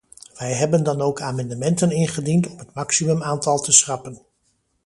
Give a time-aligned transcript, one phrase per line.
[0.37, 4.19] Wij hebben dan ook amendementen ingediend om het maximumaantal te schrappen.